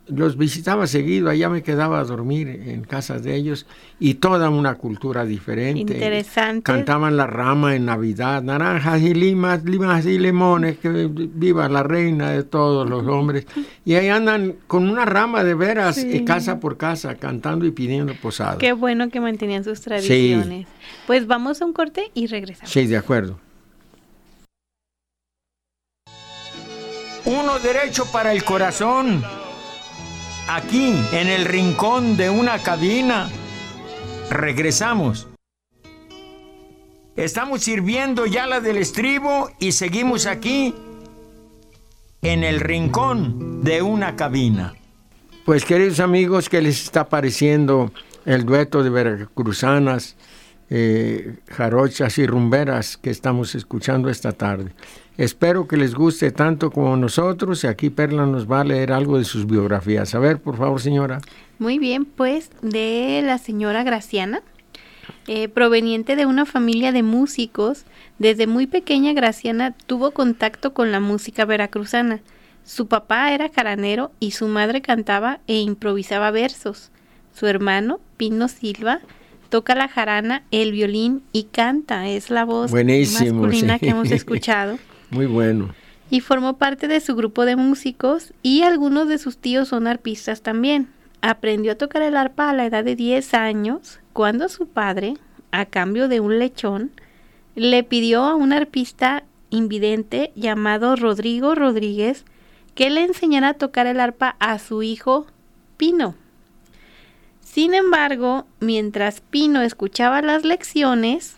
[0.08, 3.64] los visitaba seguido, allá me quedaba a dormir en casas de ellos
[3.98, 5.94] y toda una cultura diferente.
[5.94, 6.64] Interesante.
[6.64, 12.30] Cantaban la rama en Navidad, naranjas y limas, limas y limones, que viva la reina
[12.32, 13.46] de todos los hombres.
[13.86, 16.18] Y ahí andan con una rama de veras, Sí.
[16.18, 18.58] eh, casa por casa, cantando y pidiendo posada.
[18.58, 20.66] Qué bueno que mantenían sus tradiciones.
[21.06, 22.70] Pues vamos a un corte y regresamos.
[22.70, 23.40] Sí, de acuerdo.
[27.62, 29.24] Derecho para el corazón.
[30.48, 33.28] Aquí, en el rincón de una cabina.
[34.30, 35.26] Regresamos.
[37.16, 40.72] Estamos sirviendo ya la del estribo y seguimos aquí
[42.22, 44.74] en el rincón de una cabina.
[45.44, 47.92] Pues queridos amigos, ¿qué les está pareciendo
[48.24, 50.16] el dueto de veracruzanas,
[50.70, 54.72] eh, jarochas y rumberas que estamos escuchando esta tarde?
[55.18, 59.18] Espero que les guste tanto como nosotros y aquí Perla nos va a leer algo
[59.18, 60.14] de sus biografías.
[60.14, 61.20] A ver, por favor, señora.
[61.58, 64.42] Muy bien, pues de la señora Graciana,
[65.26, 67.84] eh, proveniente de una familia de músicos,
[68.20, 72.20] desde muy pequeña Graciana tuvo contacto con la música veracruzana.
[72.64, 76.92] Su papá era jaranero y su madre cantaba e improvisaba versos.
[77.34, 79.00] Su hermano, Pino Silva,
[79.48, 82.06] toca la jarana, el violín y canta.
[82.08, 83.80] Es la voz Buenísimo, masculina sí.
[83.80, 84.78] que hemos escuchado.
[85.10, 85.74] Muy bueno.
[86.10, 90.40] y formó parte de su grupo de músicos y algunos de sus tíos son arpistas
[90.40, 90.88] también.
[91.20, 95.14] Aprendió a tocar el arpa a la edad de 10 años cuando su padre,
[95.50, 96.92] a cambio de un lechón,
[97.56, 102.24] le pidió a un arpista invidente llamado Rodrigo Rodríguez
[102.74, 105.26] que le enseñara a tocar el arpa a su hijo
[105.76, 106.14] Pino.
[107.42, 111.34] Sin embargo, mientras Pino escuchaba las lecciones,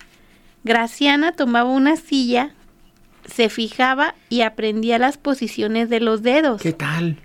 [0.62, 2.52] Graciana tomaba una silla
[3.32, 6.60] se fijaba y aprendía las posiciones de los dedos.
[6.60, 7.16] ¿Qué tal?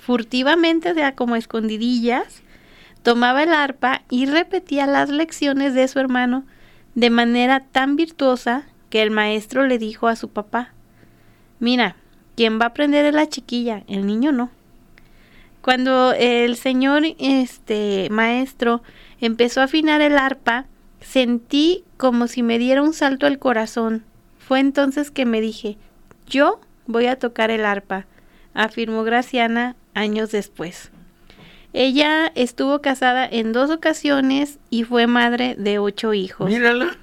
[0.00, 2.42] Furtivamente, o sea, como a escondidillas,
[3.02, 6.44] tomaba el arpa y repetía las lecciones de su hermano
[6.94, 10.72] de manera tan virtuosa que el maestro le dijo a su papá,
[11.60, 11.96] mira,
[12.36, 14.50] quien va a aprender es la chiquilla, el niño no.
[15.62, 18.82] Cuando el señor este maestro
[19.20, 20.66] empezó a afinar el arpa,
[21.00, 24.04] sentí como si me diera un salto al corazón.
[24.46, 25.76] Fue entonces que me dije,
[26.28, 28.06] yo voy a tocar el arpa,
[28.54, 30.92] afirmó Graciana años después.
[31.72, 36.48] Ella estuvo casada en dos ocasiones y fue madre de ocho hijos.
[36.48, 36.96] Mírala.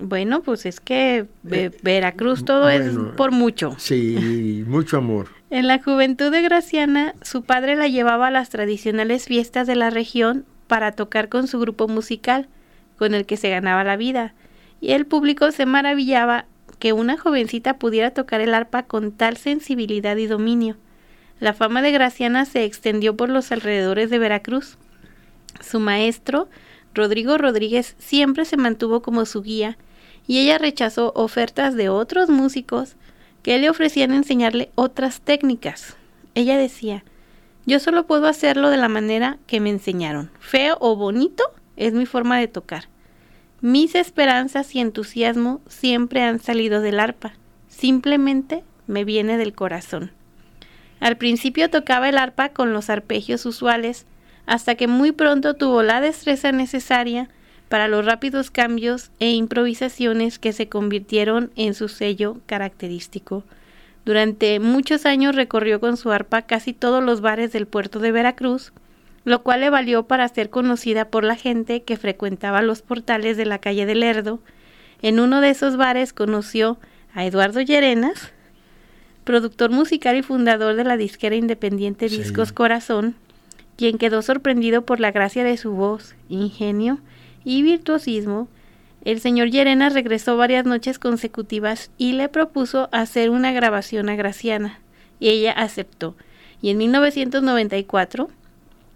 [0.00, 3.74] Bueno, pues es que eh, Veracruz todo es por mucho.
[3.78, 5.28] Sí, mucho amor.
[5.50, 9.90] En la juventud de Graciana, su padre la llevaba a las tradicionales fiestas de la
[9.90, 12.48] región para tocar con su grupo musical,
[12.96, 14.32] con el que se ganaba la vida,
[14.80, 16.46] y el público se maravillaba
[16.80, 20.76] que una jovencita pudiera tocar el arpa con tal sensibilidad y dominio.
[21.38, 24.76] La fama de Graciana se extendió por los alrededores de Veracruz.
[25.60, 26.48] Su maestro,
[26.94, 29.78] Rodrigo Rodríguez, siempre se mantuvo como su guía,
[30.26, 32.96] y ella rechazó ofertas de otros músicos
[33.42, 35.96] que le ofrecían enseñarle otras técnicas.
[36.34, 37.04] Ella decía,
[37.66, 40.30] yo solo puedo hacerlo de la manera que me enseñaron.
[40.40, 41.44] Feo o bonito
[41.76, 42.89] es mi forma de tocar.
[43.62, 47.34] Mis esperanzas y entusiasmo siempre han salido del arpa.
[47.68, 50.12] Simplemente me viene del corazón.
[50.98, 54.06] Al principio tocaba el arpa con los arpegios usuales,
[54.46, 57.28] hasta que muy pronto tuvo la destreza necesaria
[57.68, 63.44] para los rápidos cambios e improvisaciones que se convirtieron en su sello característico.
[64.06, 68.72] Durante muchos años recorrió con su arpa casi todos los bares del puerto de Veracruz,
[69.24, 73.46] lo cual le valió para ser conocida por la gente que frecuentaba los portales de
[73.46, 74.40] la calle del Lerdo.
[75.02, 76.78] En uno de esos bares conoció
[77.14, 78.32] a Eduardo Llerenas,
[79.24, 82.18] productor musical y fundador de la disquera independiente Sí.
[82.18, 83.14] Discos Corazón,
[83.76, 86.98] quien quedó sorprendido por la gracia de su voz, ingenio
[87.44, 88.48] y virtuosismo,
[89.02, 94.78] El señor Llerena regresó varias noches consecutivas y le propuso hacer una grabación a Graciana,
[95.18, 96.16] y ella aceptó.
[96.60, 98.28] Y en 1994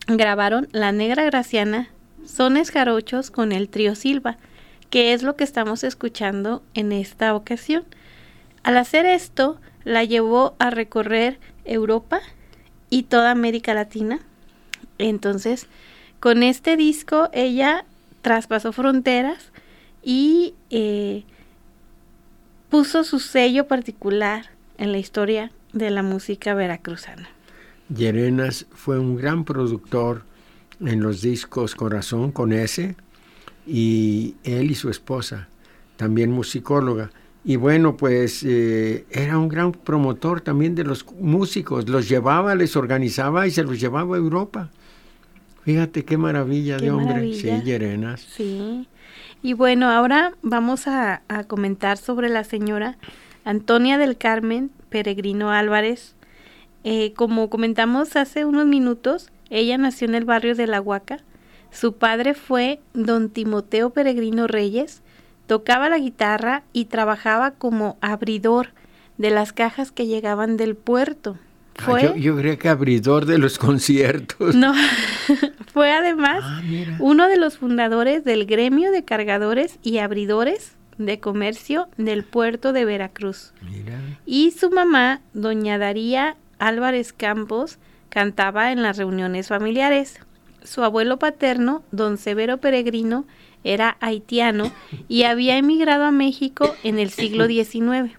[0.07, 1.89] grabaron La Negra Graciana,
[2.27, 4.37] Sones Jarochos con el trío Silva,
[4.91, 7.85] que es lo que estamos escuchando en esta ocasión.
[8.63, 12.21] Al hacer esto, la llevó a recorrer Europa
[12.91, 14.21] y toda América Latina.
[14.99, 15.67] Entonces,
[16.21, 17.85] con este disco ella
[18.23, 19.53] traspasó fronteras
[20.03, 21.25] y eh,
[22.71, 24.47] puso su sello particular
[24.79, 27.34] en la historia de la música veracruzana.
[27.95, 30.23] Llerenas fue un gran productor
[30.81, 32.95] en los discos Corazón con S
[33.67, 35.49] y él y su esposa,
[35.97, 37.11] también musicóloga.
[37.45, 42.75] Y bueno, pues eh, era un gran promotor también de los músicos, los llevaba, les
[42.75, 44.71] organizaba y se los llevaba a Europa.
[45.63, 48.21] Fíjate qué maravilla de hombre, sí, Llerenas.
[48.21, 48.89] Sí.
[49.43, 52.97] Y bueno, ahora vamos a, a comentar sobre la señora
[53.45, 56.15] Antonia del Carmen Peregrino Álvarez.
[56.85, 61.19] Eh, como comentamos hace unos minutos, ella nació en el barrio de La Huaca.
[61.71, 65.03] Su padre fue don Timoteo Peregrino Reyes,
[65.47, 68.69] tocaba la guitarra y trabajaba como abridor
[69.19, 71.39] de las cajas que llegaban del puerto.
[71.79, 74.55] Ah, Fue, yo, yo creo que abridor de los conciertos.
[74.55, 74.73] no,
[75.73, 76.63] fue además Ah,
[77.01, 82.85] uno de los fundadores del gremio de cargadores y abridores de comercio del puerto de
[82.85, 83.53] Veracruz.
[83.69, 83.99] Mira.
[84.27, 87.79] Y su mamá, doña Daría Álvarez Campos,
[88.09, 90.21] cantaba en las reuniones familiares.
[90.63, 93.27] Su abuelo paterno, don Severo Peregrino,
[93.65, 94.73] era haitiano
[95.09, 98.17] y había emigrado a México en el siglo XIX.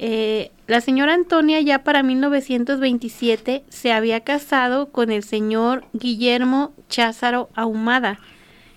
[0.00, 7.48] Eh, la señora Antonia ya para 1927 se había casado con el señor Guillermo Cházaro
[7.54, 8.20] Ahumada,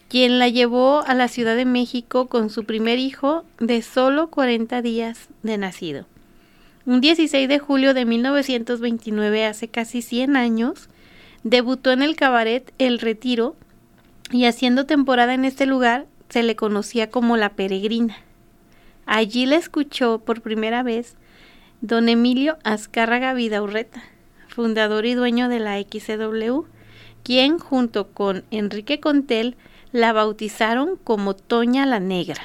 [0.09, 4.81] quien la llevó a la Ciudad de México con su primer hijo de solo 40
[4.81, 6.05] días de nacido.
[6.85, 10.89] Un 16 de julio de 1929, hace casi 100 años,
[11.43, 13.55] debutó en el cabaret El Retiro
[14.31, 18.17] y haciendo temporada en este lugar se le conocía como La Peregrina.
[19.05, 21.15] Allí la escuchó por primera vez
[21.81, 24.01] don Emilio Azcárraga Vidaurreta,
[24.47, 26.63] fundador y dueño de la XCW,
[27.23, 29.55] quien junto con Enrique Contel
[29.91, 32.41] la bautizaron como Toña la Negra.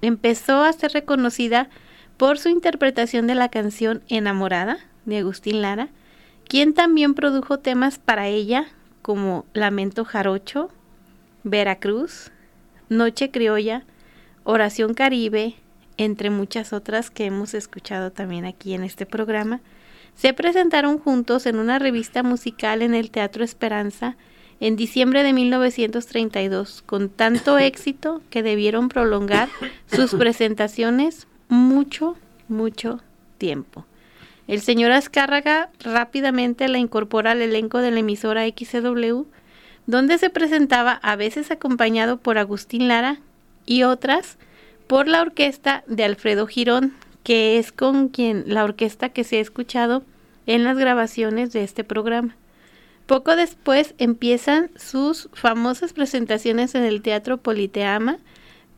[0.00, 1.68] Empezó a ser reconocida
[2.22, 5.88] por su interpretación de la canción Enamorada de Agustín Lara,
[6.46, 8.66] quien también produjo temas para ella
[9.02, 10.70] como Lamento Jarocho,
[11.42, 12.30] Veracruz,
[12.88, 13.82] Noche Criolla,
[14.44, 15.56] Oración Caribe,
[15.96, 19.60] entre muchas otras que hemos escuchado también aquí en este programa,
[20.14, 24.16] se presentaron juntos en una revista musical en el Teatro Esperanza
[24.60, 29.48] en diciembre de 1932, con tanto éxito que debieron prolongar
[29.92, 32.16] sus presentaciones mucho,
[32.48, 33.00] mucho
[33.38, 33.84] tiempo.
[34.48, 39.24] El señor Azcárraga rápidamente la incorpora al elenco de la emisora XCW,
[39.86, 43.18] donde se presentaba a veces acompañado por Agustín Lara
[43.66, 44.38] y otras
[44.86, 49.40] por la orquesta de Alfredo Girón, que es con quien la orquesta que se ha
[49.40, 50.02] escuchado
[50.46, 52.34] en las grabaciones de este programa.
[53.06, 58.18] Poco después empiezan sus famosas presentaciones en el Teatro Politeama,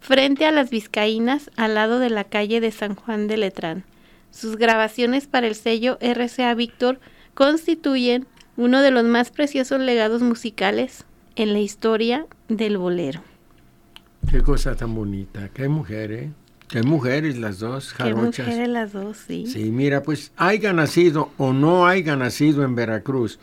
[0.04, 3.84] frente a las Vizcaínas, al lado de la calle de San Juan de Letrán.
[4.30, 7.00] Sus grabaciones para el sello RCA Víctor
[7.32, 8.26] constituyen
[8.58, 11.04] uno de los más preciosos legados musicales
[11.36, 13.22] en la historia del bolero.
[14.30, 15.48] Qué cosa tan bonita.
[15.54, 16.30] Qué mujer, ¿eh?
[16.68, 18.46] Qué mujeres las dos, Qué jarochas.
[18.46, 19.46] mujeres las dos, sí.
[19.46, 23.38] Sí, mira, pues haya nacido o no haya nacido en Veracruz.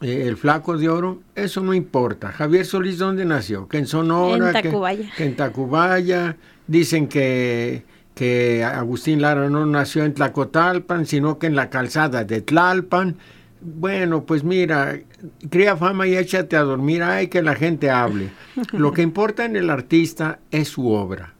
[0.00, 2.32] Eh, el flaco de oro, eso no importa.
[2.32, 3.68] Javier Solís, ¿dónde nació?
[3.68, 5.10] Que en Sonora, En que- Tacubaya.
[5.16, 6.36] Que, en Tacubaya.
[6.66, 7.82] Dicen que,
[8.14, 13.16] que Agustín Lara no nació en Tlacotalpan, sino que en la calzada de Tlalpan.
[13.60, 14.98] Bueno, pues mira,
[15.50, 18.30] cría fama y échate a dormir, ay, que la gente hable.
[18.72, 21.34] Lo que importa en el artista es su obra.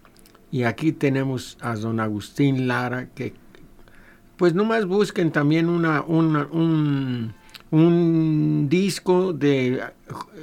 [0.53, 3.33] Y aquí tenemos a don Agustín Lara, que
[4.37, 7.35] pues nomás busquen también una, una- un,
[7.71, 9.81] un disco de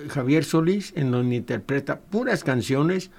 [0.09, 3.11] Javier Solís en donde interpreta puras canciones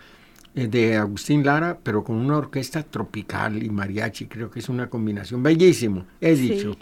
[0.54, 4.26] eh, de Agustín Lara, pero con una orquesta tropical y mariachi.
[4.26, 6.76] Creo que es una combinación bellísimo, he Sí.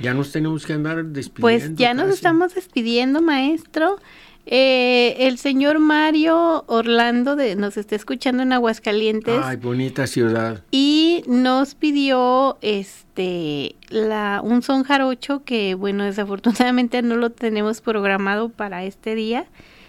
[0.00, 1.40] Ya nos tenemos que andar despidiendo.
[1.40, 3.98] Pues ya nos estamos despidiendo, maestro.
[4.46, 10.62] Eh, el señor Mario Orlando de, nos está escuchando en Aguascalientes Ay, bonita ciudad.
[10.70, 18.50] y nos pidió este la un son jarocho que bueno desafortunadamente no lo tenemos programado
[18.50, 19.46] para este día.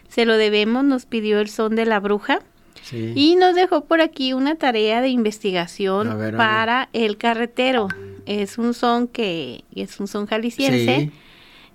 [0.08, 2.40] Se lo debemos, nos pidió el son de la bruja
[2.82, 3.14] Sí.
[3.16, 7.88] Y nos dejó por aquí una tarea de investigación ver, para el carretero.
[8.26, 11.12] Es un son que es un son jalisciense.
[11.12, 11.12] Sí.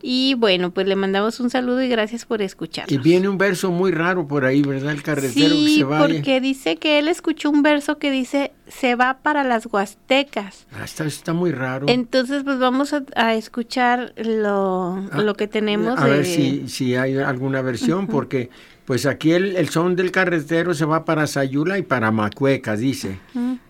[0.03, 2.90] Y bueno, pues le mandamos un saludo y gracias por escucharnos.
[2.90, 4.92] Y viene un verso muy raro por ahí, ¿verdad?
[4.92, 5.98] El carretero sí, que se va.
[6.01, 10.66] porque dice que él escuchó un verso que dice se va para las Huastecas.
[10.72, 11.84] Ah, está, está muy raro.
[11.90, 15.98] Entonces, pues vamos a, a escuchar lo, Ah, lo que tenemos.
[16.01, 18.48] A de- ver si, si hay alguna versión, porque
[18.91, 23.20] pues aquí el, el son del carretero se va para Sayula y para Macueca, dice.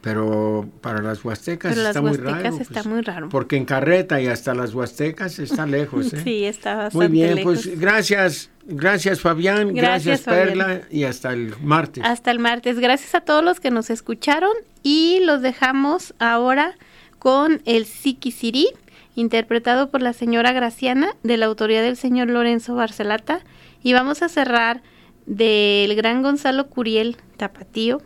[0.01, 2.57] Pero para las Huastecas Pero las está muy Huastecas raro.
[2.57, 3.29] está pues, muy raro.
[3.29, 6.15] Porque en carreta y hasta las Huastecas está lejos.
[6.15, 6.23] ¿eh?
[6.25, 7.67] Sí, está bastante Muy bien, lejos.
[7.67, 10.83] pues gracias, gracias Fabián, Gracias, gracias, Perla Fabián.
[10.91, 12.03] y hasta el martes.
[12.03, 12.79] Hasta el martes.
[12.79, 14.53] Gracias a todos los que nos escucharon
[14.83, 16.79] y los dejamos ahora
[17.19, 18.69] con el Siquisirí,
[19.17, 23.41] interpretado por la señora Graciana, de la autoría del señor Lorenzo Barcelata.
[23.83, 24.81] Y vamos a cerrar
[25.27, 28.03] del gran Gonzalo Curiel Tapatío,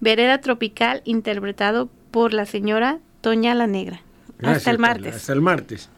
[0.00, 4.02] Vereda Tropical, interpretado por la señora Toña la Negra.
[4.38, 5.14] Gracias, hasta el martes.
[5.14, 5.90] Hasta el martes.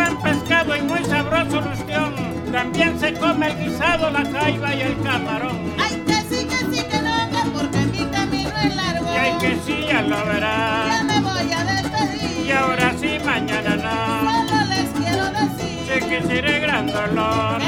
[0.00, 2.14] Buen pescado y muy sabroso el ostión,
[2.52, 5.58] también se come el guisado, la jaiba y el camarón.
[5.78, 9.06] Ay, que sí, que sí, que no, que porque mi camino es largo.
[9.12, 11.04] Y hay que sí, ya lo Ya verás.
[11.04, 12.46] me voy a despedir.
[12.46, 14.48] Y ahora sí, mañana no.
[14.48, 17.60] Solo les quiero decir que seré gran dolor.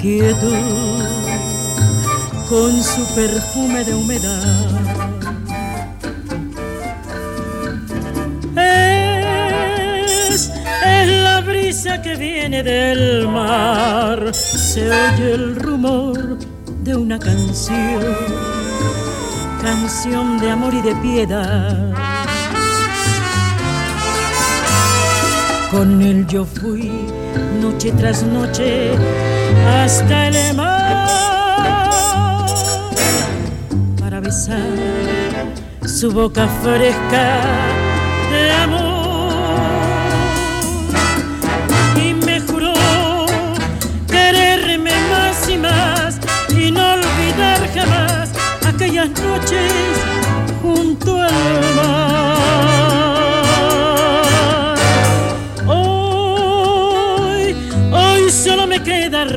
[0.00, 1.04] Quietud,
[2.48, 4.70] con su perfume de humedad.
[10.26, 10.50] Es,
[10.86, 16.38] es la brisa que viene del mar, se oye el rumor
[16.82, 18.50] de una canción
[19.62, 21.92] canción de amor y de piedad.
[25.70, 26.90] Con él yo fui
[27.60, 28.92] noche tras noche
[29.66, 31.08] hasta el mar
[33.98, 34.58] para besar
[35.86, 37.40] su boca fresca
[38.30, 38.90] de amor.
[41.96, 42.72] Y me juró
[44.08, 46.18] quererme más y más
[46.50, 48.30] y no olvidar jamás
[48.66, 49.99] aquellas noches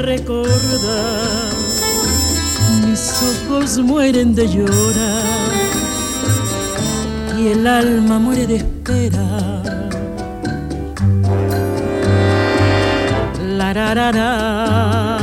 [0.03, 1.49] recordar,
[2.85, 5.23] mis ojos mueren de llorar
[7.39, 9.63] y el alma muere de esperar.
[13.57, 15.22] La ra ra ra, la ra ra.